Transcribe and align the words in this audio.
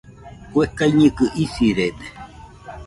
Kue 0.51 0.65
kaiñɨkɨ 0.77 1.25
isirede 1.43 2.05